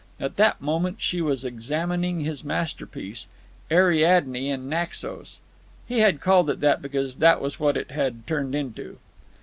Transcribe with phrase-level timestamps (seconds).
[0.19, 3.27] At that moment she was examining his masterpiece,
[3.69, 5.37] "Ariadne in Naxos."
[5.87, 8.97] He had called it that because that was what it had turned into.